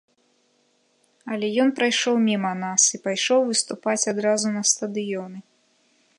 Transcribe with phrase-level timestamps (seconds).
[1.35, 5.37] Але ён прайшоў міма нас і пайшоў выступаць адразу на стадыёны.